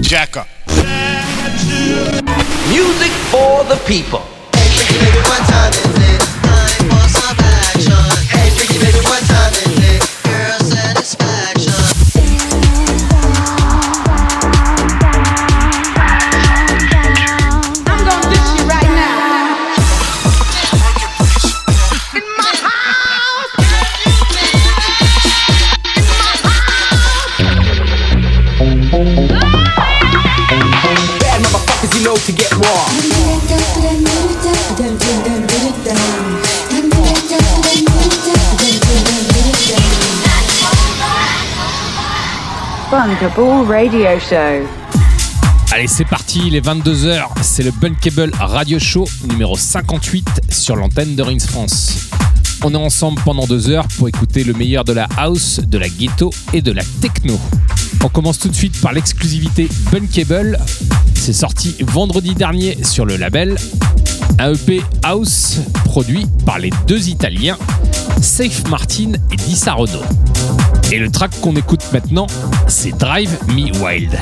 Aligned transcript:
Jacker. 0.00 0.46
Music 2.70 3.12
for 3.30 3.64
the 3.64 3.76
people. 3.86 4.33
Allez, 45.72 45.86
c'est 45.86 46.04
parti, 46.04 46.50
les 46.50 46.60
22h, 46.60 47.24
c'est 47.40 47.62
le 47.62 47.70
Bunkable 47.70 48.30
Radio 48.38 48.78
Show 48.78 49.06
numéro 49.30 49.56
58 49.56 50.42
sur 50.50 50.76
l'antenne 50.76 51.16
de 51.16 51.22
Rings 51.22 51.40
France. 51.40 52.10
On 52.62 52.74
est 52.74 52.76
ensemble 52.76 53.22
pendant 53.24 53.46
deux 53.46 53.70
heures 53.70 53.88
pour 53.96 54.08
écouter 54.08 54.44
le 54.44 54.52
meilleur 54.52 54.84
de 54.84 54.92
la 54.92 55.08
house, 55.16 55.60
de 55.66 55.78
la 55.78 55.88
ghetto 55.88 56.30
et 56.52 56.60
de 56.60 56.70
la 56.70 56.82
techno. 57.00 57.40
On 58.04 58.08
commence 58.10 58.38
tout 58.38 58.48
de 58.48 58.54
suite 58.54 58.78
par 58.82 58.92
l'exclusivité 58.92 59.68
Bunkable. 59.90 60.58
C'est 61.14 61.32
sorti 61.32 61.76
vendredi 61.80 62.34
dernier 62.34 62.76
sur 62.84 63.06
le 63.06 63.16
label. 63.16 63.56
Un 64.38 64.52
EP 64.52 64.82
house 65.02 65.60
produit 65.86 66.26
par 66.44 66.58
les 66.58 66.70
deux 66.86 67.08
Italiens, 67.08 67.56
Safe 68.20 68.68
Martin 68.68 69.12
et 69.32 69.36
Di 69.36 69.56
Sarono. 69.56 70.00
Et 70.92 70.98
le 70.98 71.10
track 71.10 71.40
qu'on 71.40 71.56
écoute 71.56 71.82
maintenant, 71.92 72.26
c'est 72.68 72.96
Drive 72.96 73.36
Me 73.48 73.72
Wild. 73.82 74.18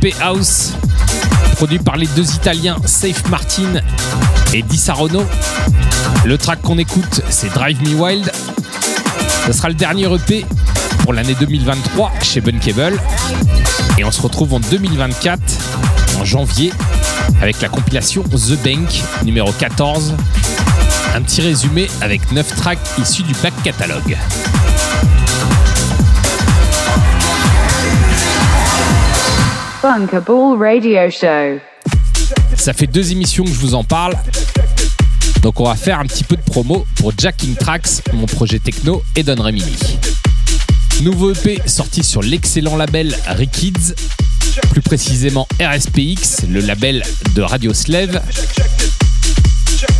EP 0.00 0.14
House 0.20 0.74
produit 1.54 1.78
par 1.78 1.96
les 1.96 2.06
deux 2.08 2.34
Italiens 2.34 2.76
Safe 2.84 3.28
Martin 3.28 3.80
et 4.52 4.62
Di 4.62 4.76
Sarono. 4.76 5.24
Le 6.24 6.38
track 6.38 6.62
qu'on 6.62 6.78
écoute, 6.78 7.22
c'est 7.30 7.52
Drive 7.52 7.82
Me 7.82 7.94
Wild. 7.94 8.30
Ce 9.46 9.52
sera 9.52 9.68
le 9.68 9.74
dernier 9.74 10.06
EP 10.14 10.46
pour 11.02 11.12
l'année 11.12 11.34
2023 11.38 12.12
chez 12.22 12.40
Bunkable. 12.40 13.00
Et 13.98 14.04
on 14.04 14.12
se 14.12 14.20
retrouve 14.20 14.54
en 14.54 14.60
2024, 14.60 15.40
en 16.20 16.24
janvier, 16.24 16.72
avec 17.42 17.60
la 17.60 17.68
compilation 17.68 18.22
The 18.22 18.56
Bank 18.62 19.02
numéro 19.24 19.50
14. 19.50 20.14
Un 21.14 21.22
petit 21.22 21.40
résumé 21.40 21.88
avec 22.00 22.30
9 22.30 22.54
tracks 22.56 22.78
issus 22.98 23.24
du 23.24 23.34
back 23.42 23.54
catalogue. 23.64 24.16
Bunkable 29.82 30.58
Radio 30.58 31.08
Show. 31.10 31.60
Ça 32.56 32.72
fait 32.72 32.86
deux 32.88 33.12
émissions 33.12 33.44
que 33.44 33.50
je 33.50 33.58
vous 33.58 33.74
en 33.74 33.84
parle. 33.84 34.14
Donc 35.42 35.60
on 35.60 35.64
va 35.64 35.76
faire 35.76 36.00
un 36.00 36.04
petit 36.04 36.24
peu 36.24 36.36
de 36.36 36.42
promo 36.42 36.84
pour 36.96 37.12
Jacking 37.16 37.54
Tracks, 37.54 38.02
mon 38.12 38.26
projet 38.26 38.58
techno 38.58 39.02
et 39.14 39.22
Don 39.22 39.40
Remini. 39.40 39.98
Nouveau 41.02 41.32
EP 41.32 41.60
sorti 41.66 42.02
sur 42.02 42.22
l'excellent 42.22 42.76
label 42.76 43.14
Rikids, 43.26 43.94
plus 44.70 44.82
précisément 44.82 45.46
RSPX, 45.60 46.46
le 46.48 46.60
label 46.60 47.04
de 47.36 47.42
Radio 47.42 47.72
Slave. 47.72 48.20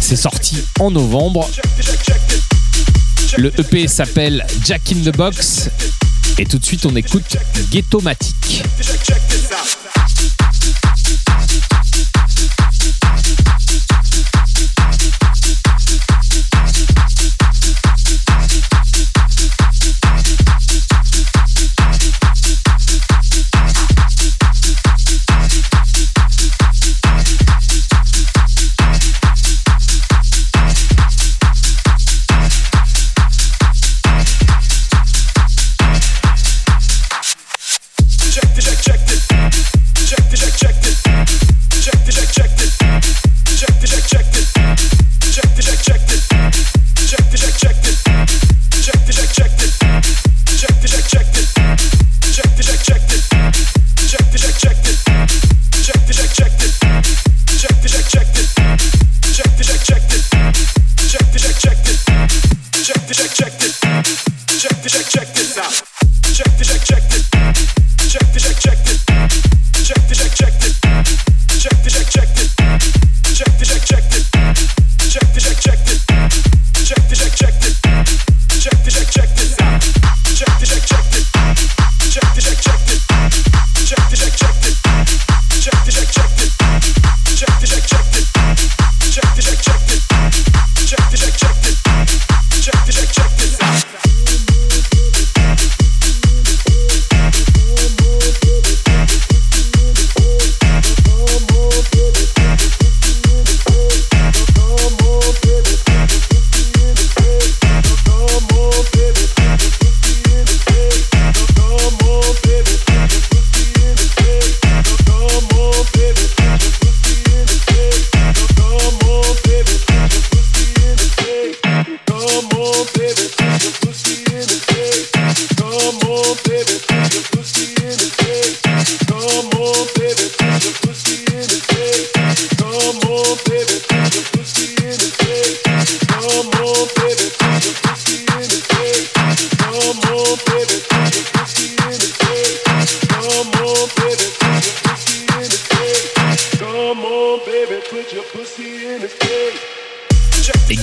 C'est 0.01 0.17
sorti 0.17 0.57
en 0.81 0.91
novembre. 0.91 1.49
Le 3.37 3.53
EP 3.61 3.87
s'appelle 3.87 4.45
Jack 4.65 4.93
in 4.93 5.09
the 5.09 5.17
Box 5.17 5.71
et 6.39 6.47
tout 6.47 6.59
de 6.59 6.65
suite 6.65 6.85
on 6.85 6.97
écoute 6.97 7.37
Ghettomatic. 7.71 8.65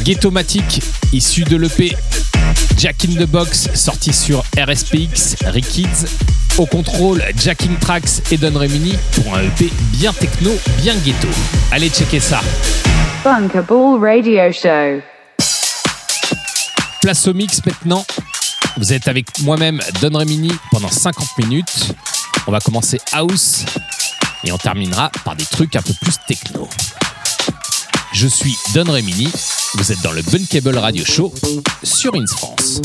Ghettomatic, 0.06 0.82
issu 1.14 1.44
de 1.46 1.58
l'EP 1.58 1.96
Jack 2.86 3.06
in 3.06 3.16
the 3.16 3.28
Box, 3.28 3.68
sorti 3.74 4.14
sur 4.14 4.44
RSPX, 4.56 5.38
Rikids. 5.48 6.06
Au 6.60 6.68
contrôle, 6.68 7.20
Jacking 7.36 7.76
Tracks 7.80 8.22
et 8.30 8.38
Don 8.38 8.54
Remini 8.54 8.94
pour 9.14 9.34
un 9.34 9.42
EP 9.42 9.72
bien 9.94 10.14
techno, 10.14 10.52
bien 10.84 10.94
ghetto. 11.04 11.28
Allez 11.72 11.90
checker 11.90 12.20
ça. 12.20 12.42
Bunkable 13.24 14.00
Radio 14.00 14.52
Show. 14.52 15.02
Place 17.02 17.28
au 17.28 17.34
mix 17.34 17.66
maintenant. 17.66 18.06
Vous 18.78 18.94
êtes 18.94 19.08
avec 19.08 19.40
moi-même, 19.42 19.82
Don 20.00 20.16
Remini, 20.16 20.52
pendant 20.70 20.92
50 20.92 21.40
minutes. 21.40 21.96
On 22.46 22.52
va 22.52 22.60
commencer 22.60 23.00
house 23.14 23.66
et 24.44 24.52
on 24.52 24.60
terminera 24.60 25.10
par 25.24 25.36
des 25.36 25.46
trucs 25.46 25.76
un 25.76 25.82
peu 25.82 25.94
plus 26.00 26.18
techno. 26.28 26.70
Je 28.14 28.28
suis 28.28 28.56
Don 28.76 28.84
Remini. 28.84 29.32
Vous 29.78 29.92
êtes 29.92 30.02
dans 30.02 30.14
le 30.14 30.22
Bunkable 30.22 30.78
Radio 30.78 31.04
Show 31.06 31.34
sur 31.84 32.16
Ins 32.16 32.26
France. 32.28 32.82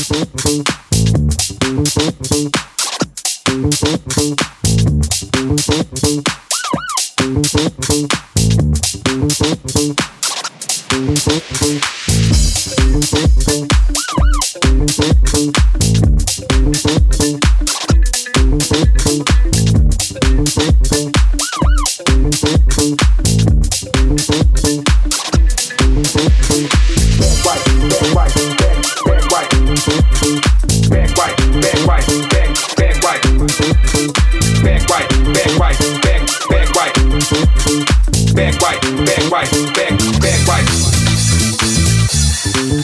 back 38.97 39.31
right, 39.31 39.51
back, 39.73 39.97
back 40.19 40.47
right. 40.47 40.67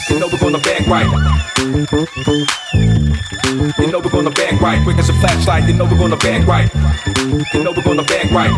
You 0.08 0.18
know 0.18 0.28
we're 0.28 0.38
gonna 0.38 0.58
back 0.58 0.86
right. 0.86 1.57
Quick 4.88 4.98
as 5.04 5.08
a 5.10 5.12
flashlight, 5.20 5.68
you 5.68 5.74
know 5.74 5.84
we're 5.84 5.98
gonna 5.98 6.16
bang 6.16 6.46
right. 6.46 6.70
You 7.52 7.60
know 7.62 7.72
we're 7.76 7.82
gonna 7.84 8.04
bang 8.04 8.32
right. 8.32 8.48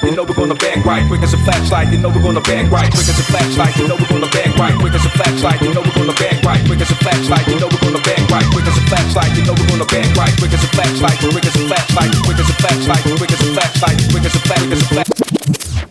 You 0.00 0.12
know 0.16 0.24
we're 0.24 0.34
gonna 0.34 0.54
bang 0.54 0.82
right. 0.84 1.04
Quick 1.06 1.22
as 1.22 1.34
a 1.34 1.38
flashlight, 1.44 1.92
you 1.92 1.98
know 1.98 2.08
we're 2.08 2.22
gonna 2.22 2.40
bang 2.40 2.70
right. 2.70 2.90
Quick 2.90 3.08
as 3.08 3.18
a 3.20 3.24
flashlight, 3.28 3.76
you 3.76 3.88
know 3.88 3.96
we're 3.96 4.08
gonna 4.08 4.30
bang 4.32 4.56
right. 4.56 4.74
Quick 4.80 4.94
as 4.94 5.04
a 5.04 5.10
flashlight, 5.10 5.60
you 5.60 5.74
know 5.74 5.82
we're 5.84 5.92
gonna 6.00 6.14
bang 6.16 6.40
right. 6.42 6.64
Quick 6.64 6.80
as 6.80 6.90
a 6.90 6.96
flashlight, 6.96 7.46
you 7.46 7.60
know 7.60 7.68
we're 7.68 7.84
gonna 7.84 8.00
bang 8.00 8.24
right. 8.32 8.46
Quick 8.48 8.64
as 8.64 8.78
a 8.78 8.82
flashlight, 8.88 9.36
you 9.36 9.44
know 9.44 9.52
we're 9.52 9.68
gonna 9.68 9.84
bang 9.84 10.08
right. 10.16 10.32
Quick 10.40 10.52
as 10.56 10.64
a 10.64 10.68
flashlight, 10.72 11.18
quick 11.20 11.44
as 11.44 11.56
a 11.56 11.64
flashlight, 11.68 12.10
quick 12.24 12.38
as 12.40 12.48
a 12.48 12.54
flashlight, 12.56 13.04
quick 13.20 13.32
as 13.36 13.42
a 13.44 13.48
flashlight, 13.52 13.98
quick 14.08 14.24
as 14.24 14.34
a 14.34 14.40
flash, 14.40 14.64
quick 14.64 14.80
as 14.80 14.80
a 14.80 14.88
flash. 14.96 15.10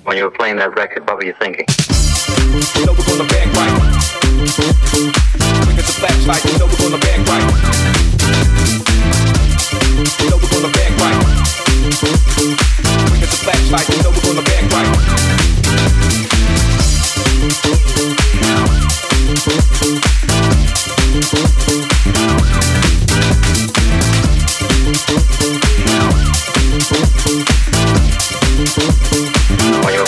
When 0.04 0.18
you 0.18 0.24
were 0.24 0.32
playing 0.32 0.58
that 0.58 0.74
record, 0.74 1.06
what 1.06 1.18
were 1.18 1.26
you 1.26 1.36
thinking? 1.38 1.66
You 2.74 2.86
know 2.90 2.98
we're 2.98 3.06
gonna 3.06 3.30
bang 3.30 3.54
right. 3.54 4.27
Look 4.38 4.46
at 4.46 5.82
a 5.82 5.94
flashlight, 5.98 6.46
you 6.46 6.60
know 6.60 6.67
we're 6.67 6.77
gonna 6.77 7.00
back 7.00 7.25
right. 7.25 7.41
You 10.20 10.29
know 10.29 10.38
we're 10.38 10.51
gonna 10.53 10.70
back 10.77 10.94
right. 11.01 11.17
Look 13.10 13.24
flashlight, 13.41 13.89
you 13.89 13.98
know 14.03 14.12
we're 14.12 14.22
gonna 14.22 14.44
back 14.44 14.72
right. 14.72 14.86
You're 29.98 30.06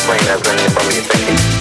it 0.60 0.70
from 0.70 0.86
your 0.92 1.02
thinking. 1.02 1.59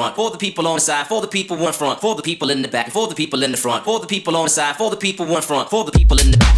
front, 0.00 0.16
for 0.16 0.30
the 0.30 0.38
people 0.38 0.66
on 0.66 0.76
the 0.76 0.80
side, 0.80 1.06
for 1.06 1.20
the 1.20 1.28
people 1.28 1.56
in 1.66 1.72
front, 1.72 2.00
for 2.00 2.14
the 2.14 2.22
people 2.22 2.50
in 2.50 2.62
the 2.62 2.68
back, 2.68 2.90
for 2.90 3.06
the 3.06 3.14
people 3.14 3.42
in 3.42 3.50
the 3.50 3.56
front, 3.56 3.84
for 3.84 4.00
the 4.00 4.06
people 4.06 4.34
on 4.36 4.44
the 4.44 4.50
side, 4.50 4.76
for 4.76 4.90
the 4.90 4.96
people 4.96 5.26
in 5.36 5.42
front, 5.42 5.68
for 5.68 5.84
the 5.84 5.92
people 5.92 6.18
in 6.18 6.30
the 6.30 6.38
back. 6.38 6.49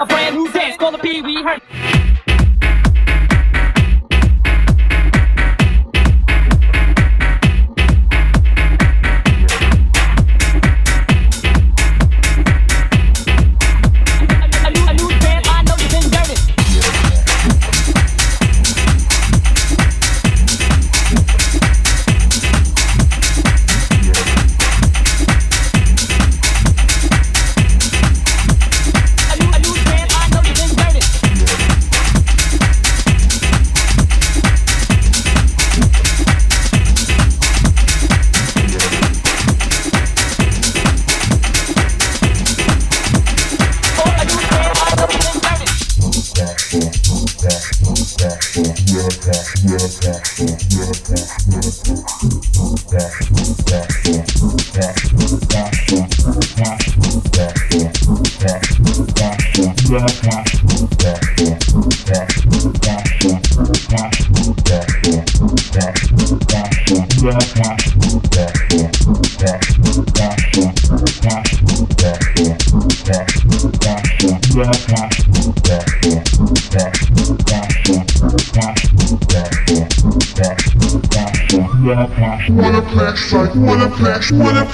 A 0.00 0.06
friend 0.06 0.36
who 0.36 0.48
dance, 0.52 0.76
called 0.76 0.94
a 0.94 0.98
Pee 0.98 1.22
Wee 1.22 1.42
Herman. 1.42 1.60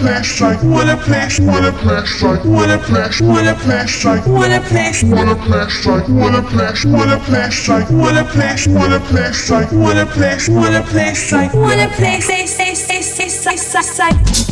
plant 0.04 0.26
strike, 0.26 0.62
wanna 0.62 0.96
plant, 0.98 1.40
wanna 1.40 1.72
plant 1.72 2.06
strike, 2.06 2.44
wanna 2.44 2.78
plant, 2.78 3.20
wanna 3.22 3.54
plant 3.54 3.88
strike, 3.88 4.26
wanna 4.26 4.60
plant, 4.60 5.02
wanna 5.02 5.34
plant 5.34 5.70
strike, 5.70 6.08
wanna 6.08 6.42
plant, 6.42 6.84
wanna 6.84 7.18
plant 7.20 7.52
strike, 7.52 7.90
wanna 7.90 8.24
plant, 8.24 8.66
wanna 8.66 9.00
plant 9.00 9.34
strike, 9.34 9.72
wanna 9.72 10.04
plant, 10.04 10.48
wanna 10.50 10.82
plant 10.82 11.16
strike, 11.16 11.54
wanna 11.54 11.88
plant, 11.96 12.22
say, 12.22 12.44
say, 12.44 12.74
say, 12.74 13.00
say, 13.00 13.28
say, 13.28 13.56
say, 13.56 13.80
say. 13.80 14.43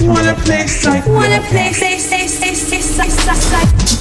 Wanna 0.00 0.34
play 0.34 0.66
safe, 0.66 1.06
wanna 1.06 1.40
play 1.42 1.72
safe, 1.72 2.00
safe, 2.00 2.28
safe, 2.28 2.56
safe, 2.56 2.82
safe, 2.82 3.10
safe, 3.12 3.42
safe. 3.42 3.93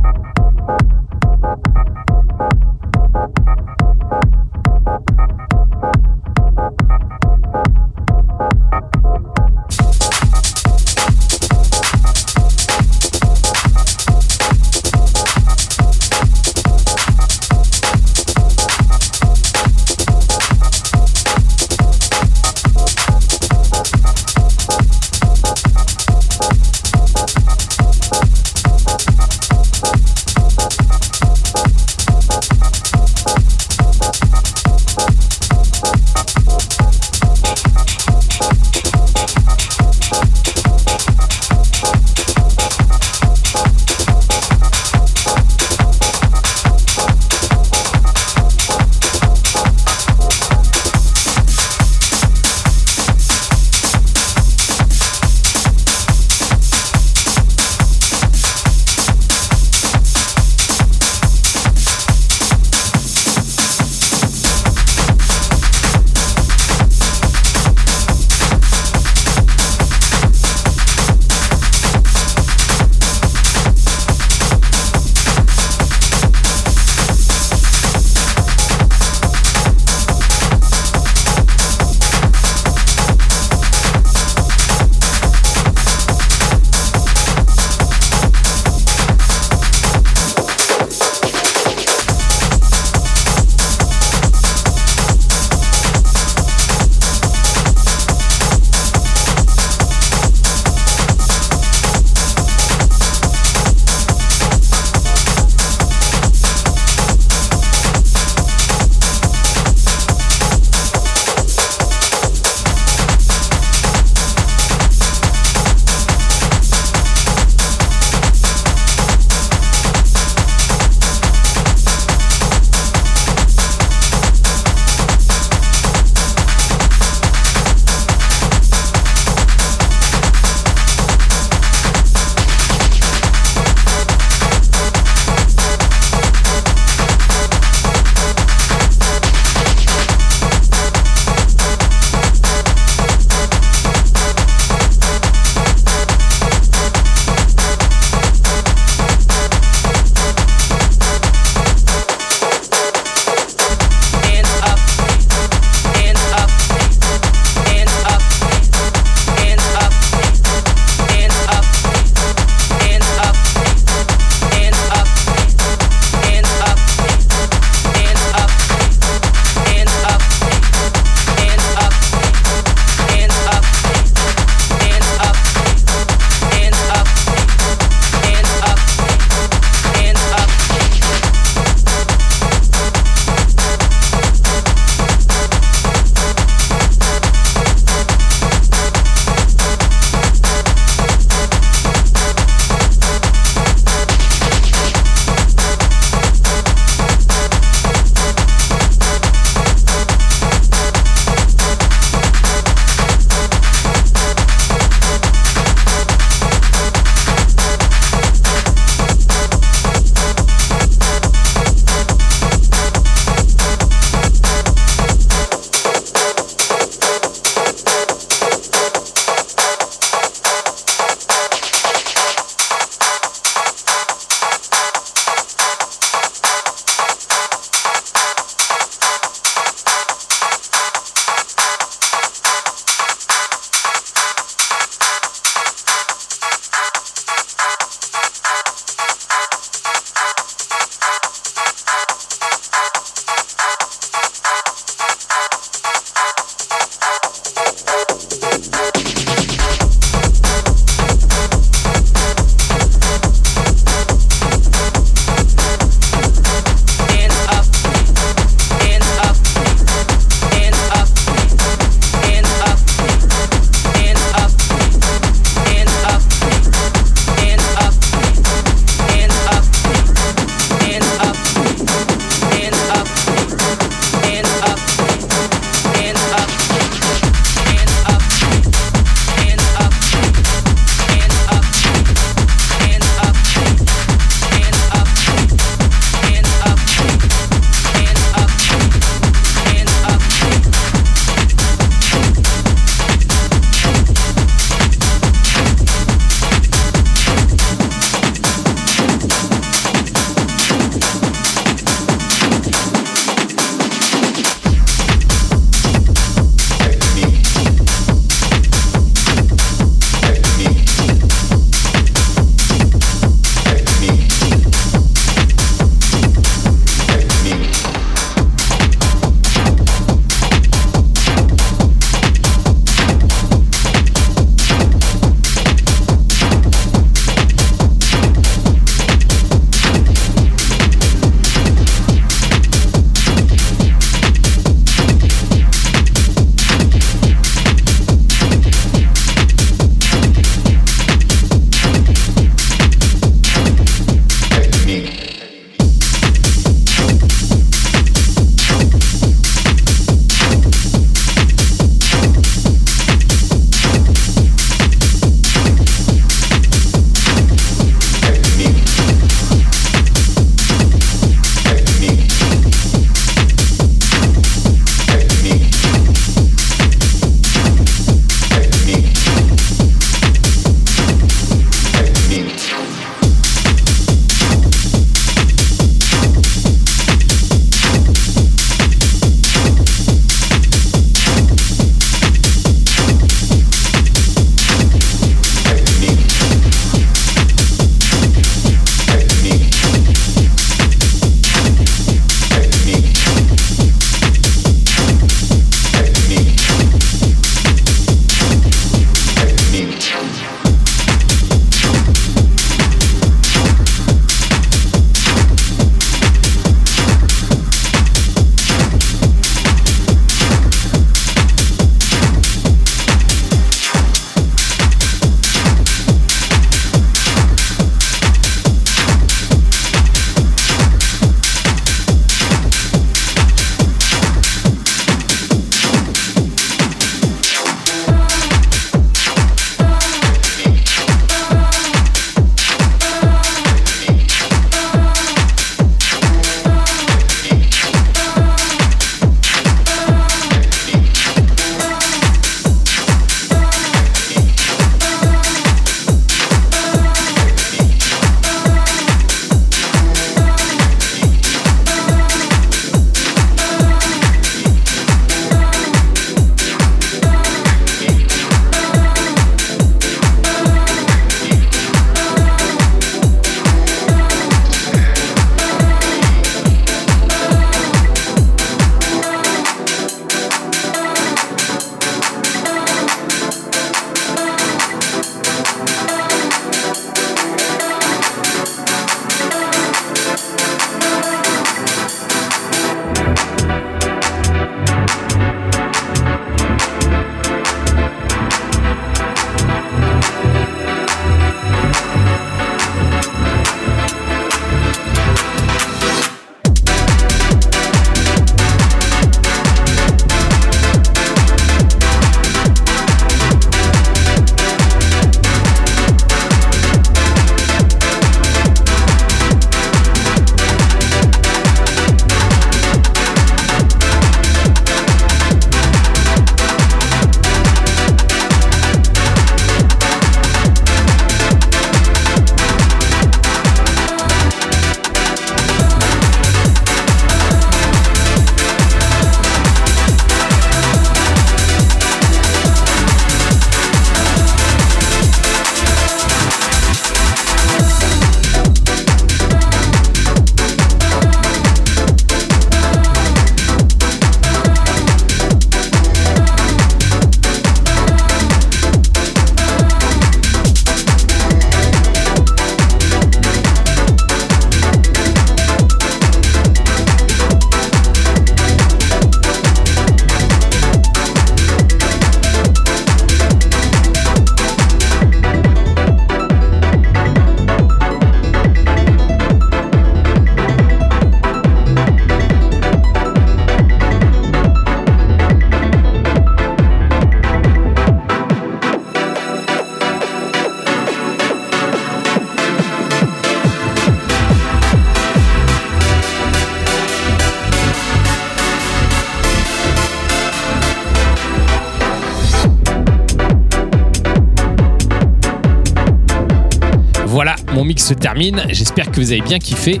Se 598.08 598.14
termine. 598.14 598.62
J'espère 598.70 599.10
que 599.10 599.16
vous 599.16 599.32
avez 599.32 599.42
bien 599.42 599.58
kiffé. 599.58 600.00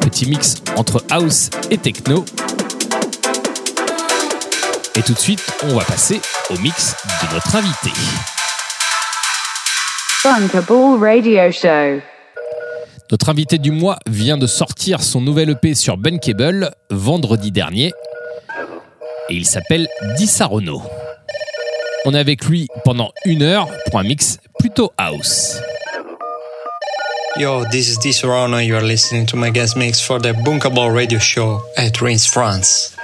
Petit 0.00 0.24
mix 0.26 0.54
entre 0.76 1.04
house 1.10 1.50
et 1.70 1.76
techno. 1.76 2.24
Et 4.96 5.02
tout 5.02 5.12
de 5.12 5.18
suite, 5.18 5.42
on 5.64 5.74
va 5.74 5.84
passer 5.84 6.18
au 6.48 6.56
mix 6.60 6.96
de 7.04 7.34
notre 7.34 7.56
invité. 7.56 7.90
Bunkable 10.24 10.98
Radio 10.98 11.52
Show. 11.52 12.00
Notre 13.10 13.28
invité 13.28 13.58
du 13.58 13.70
mois 13.70 13.98
vient 14.06 14.38
de 14.38 14.46
sortir 14.46 15.02
son 15.02 15.20
nouvel 15.20 15.50
EP 15.50 15.74
sur 15.74 15.98
Bunkable 15.98 16.70
vendredi 16.88 17.50
dernier. 17.50 17.92
Et 19.28 19.34
il 19.34 19.44
s'appelle 19.44 19.88
Dissarono. 20.16 20.80
On 22.06 22.14
est 22.14 22.18
avec 22.18 22.46
lui 22.46 22.66
pendant 22.82 23.12
une 23.26 23.42
heure 23.42 23.68
pour 23.90 24.00
un 24.00 24.04
mix 24.04 24.38
plutôt 24.70 24.92
house. 24.98 25.60
Yo, 27.36 27.64
this 27.70 27.88
is 27.88 27.98
Di 27.98 28.12
Serrano. 28.12 28.58
You 28.58 28.76
are 28.76 28.82
listening 28.82 29.26
to 29.26 29.36
my 29.36 29.50
guest 29.50 29.76
mix 29.76 30.00
for 30.00 30.18
the 30.18 30.32
Bunkable 30.32 30.94
Radio 30.94 31.18
Show 31.18 31.60
at 31.76 32.00
Reims, 32.00 32.26
France. 32.26 32.94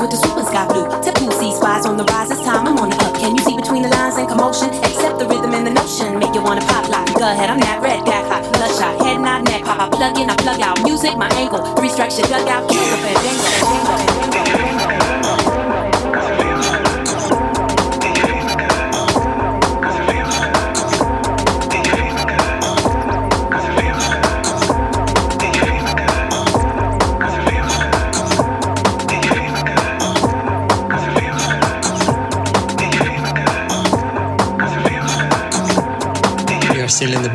with 0.00 0.10
the 0.10 0.16
super 0.16 0.42
sky 0.42 0.66
blue. 0.66 0.88
Tipping 1.04 1.30
sea 1.30 1.52
spies 1.52 1.84
on 1.84 1.96
the 1.96 2.04
rise, 2.04 2.30
it's 2.30 2.42
time 2.42 2.66
I'm 2.66 2.78
on 2.78 2.88
the 2.88 2.96
up. 3.04 3.14
Can 3.14 3.36
you 3.36 3.42
see 3.44 3.56
between 3.56 3.82
the 3.82 3.88
lines 3.88 4.16
and 4.16 4.26
commotion? 4.26 4.70
Accept 4.82 5.18
the 5.18 5.26
rhythm 5.28 5.52
and 5.52 5.66
the 5.66 5.70
notion, 5.70 6.18
make 6.18 6.34
you 6.34 6.42
wanna 6.42 6.62
pop 6.62 6.88
like. 6.88 7.12
Go 7.14 7.28
ahead, 7.28 7.50
I'm 7.50 7.60
that 7.60 7.82
red 7.82 8.04
guy 8.04 8.22
clock, 8.24 8.42
bloodshot, 8.52 8.98
head 9.04 9.20
not 9.20 9.44
neck 9.44 9.64
pop. 9.64 9.78
I 9.78 9.88
plug 9.88 10.18
in, 10.18 10.30
I 10.30 10.36
plug 10.36 10.60
out, 10.60 10.82
music 10.82 11.16
my 11.16 11.28
angle. 11.36 11.62
three 11.76 11.90
strikes 11.90 12.18
you 12.18 12.24
dug 12.24 12.48
out. 12.48 12.68
kill 12.68 12.80
the 12.80 12.96
fandango. 13.04 15.19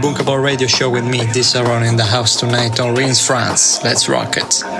the 0.02 0.40
Radio 0.40 0.68
Show 0.68 0.90
with 0.90 1.06
me, 1.06 1.20
This 1.26 1.54
Dissaron, 1.54 1.88
in 1.88 1.96
the 1.96 2.04
house 2.04 2.36
tonight 2.40 2.80
on 2.80 2.96
Rings 2.96 3.26
France. 3.26 3.84
Let's 3.84 4.10
rock 4.10 4.38
it. 4.38 4.74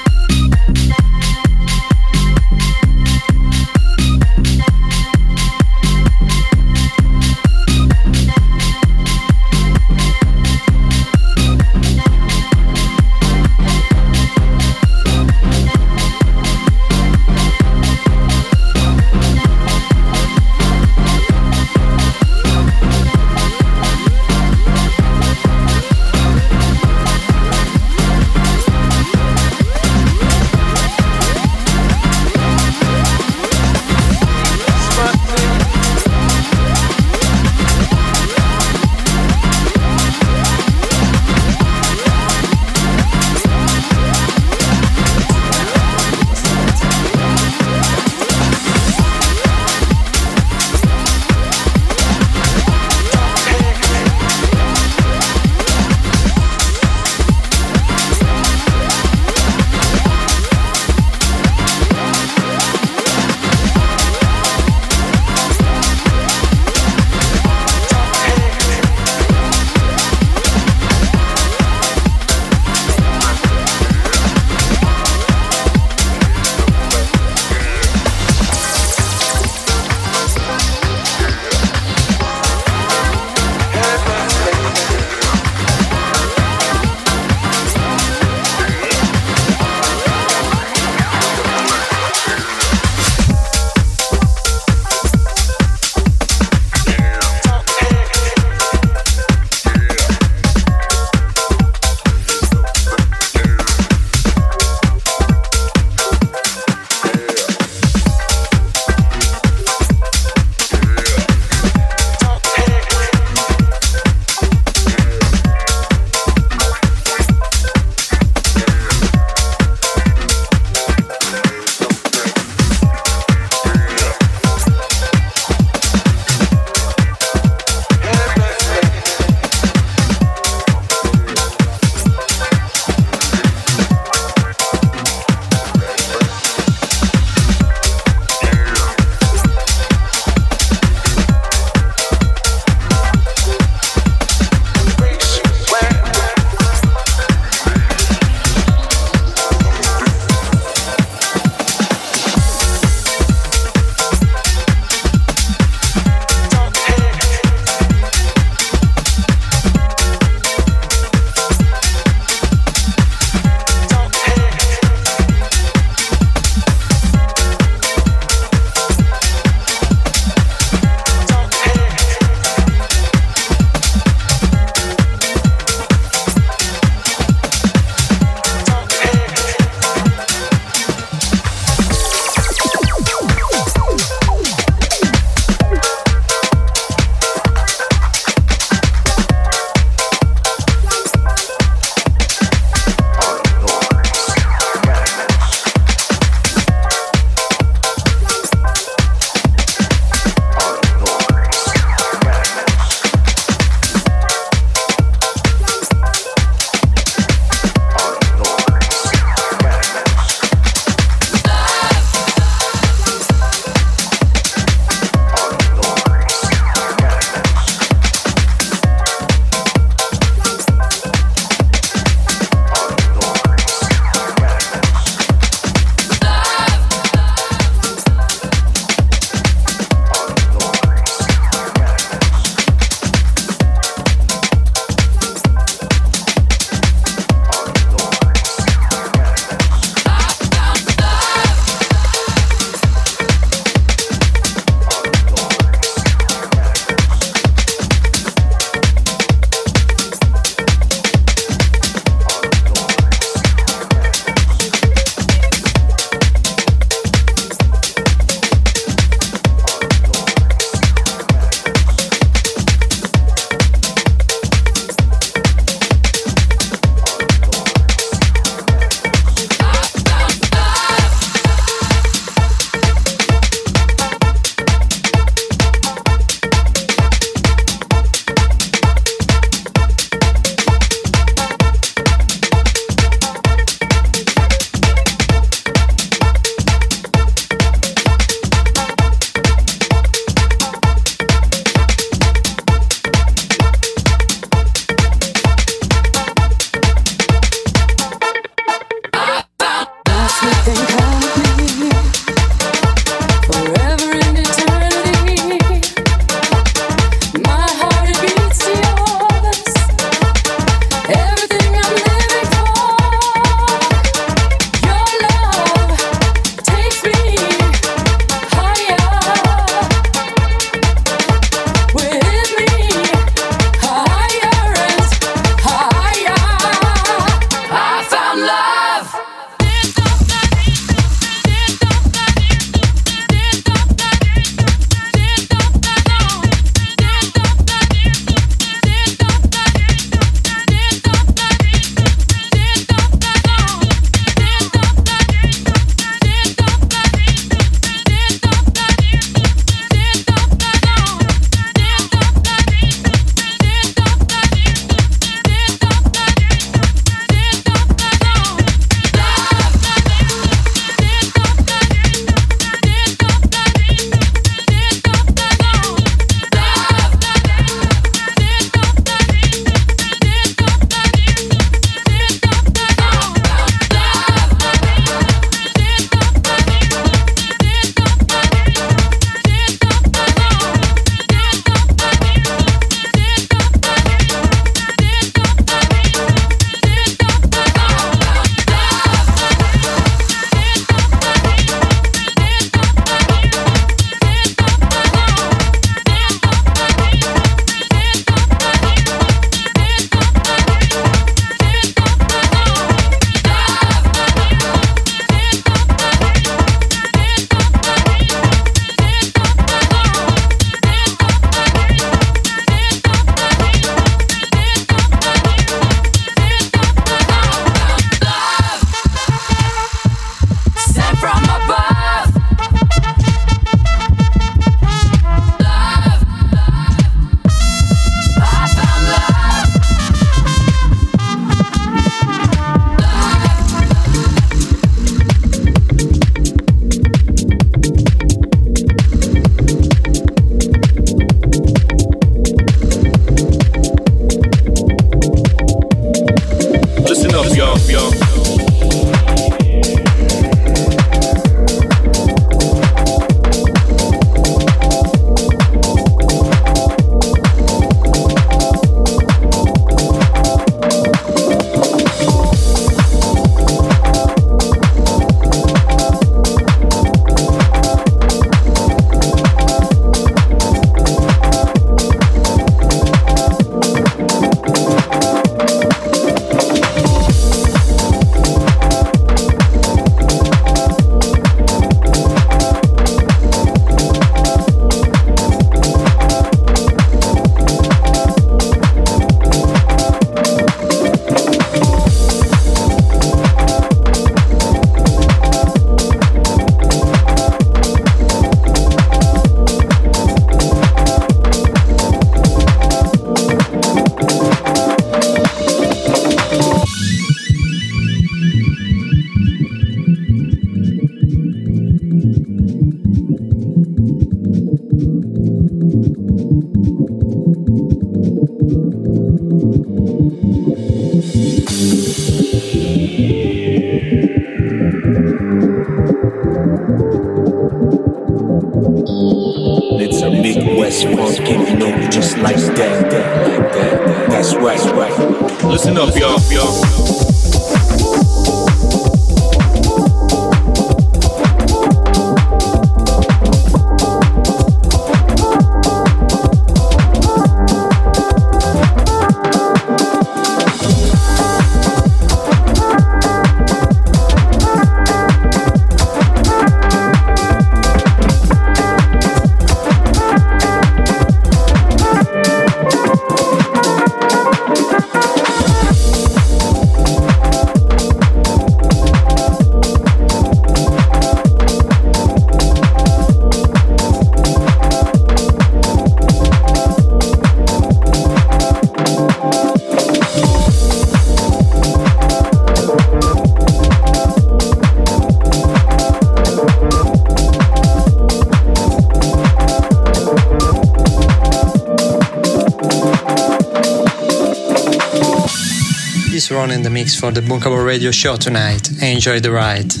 For 597.21 597.29
the 597.29 597.41
Bunkable 597.41 597.85
Radio 597.85 598.09
Show 598.09 598.35
tonight. 598.35 598.89
Enjoy 599.03 599.39
the 599.39 599.51
ride. 599.51 600.00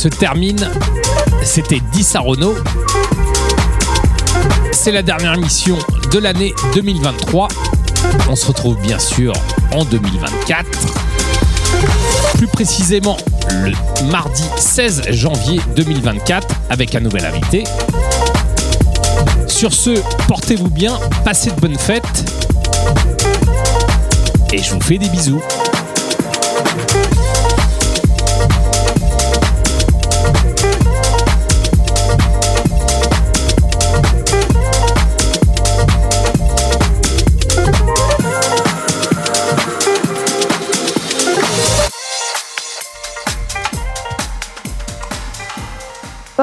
Se 0.00 0.08
termine. 0.08 0.66
C'était 1.42 1.80
Di 1.92 2.02
Sarono. 2.02 2.54
C'est 4.72 4.92
la 4.92 5.02
dernière 5.02 5.34
émission 5.34 5.76
de 6.10 6.18
l'année 6.18 6.54
2023. 6.74 7.48
On 8.30 8.34
se 8.34 8.46
retrouve 8.46 8.80
bien 8.80 8.98
sûr 8.98 9.34
en 9.72 9.84
2024. 9.84 10.66
Plus 12.32 12.46
précisément 12.46 13.18
le 13.50 13.72
mardi 14.10 14.44
16 14.56 15.02
janvier 15.10 15.60
2024 15.76 16.48
avec 16.70 16.94
un 16.94 17.00
nouvel 17.00 17.26
invité. 17.26 17.64
Sur 19.48 19.74
ce, 19.74 20.00
portez-vous 20.28 20.70
bien, 20.70 20.98
passez 21.26 21.50
de 21.50 21.60
bonnes 21.60 21.78
fêtes. 21.78 22.24
Et 24.50 24.62
je 24.62 24.72
vous 24.72 24.80
fais 24.80 24.96
des 24.96 25.10
bisous. 25.10 25.42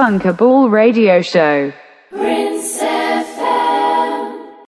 Bunker 0.07 0.31
Ball 0.31 0.69
Radio 0.69 1.21
Show. 1.21 1.73